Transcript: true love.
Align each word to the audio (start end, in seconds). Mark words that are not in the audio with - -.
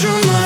true 0.00 0.20
love. 0.30 0.37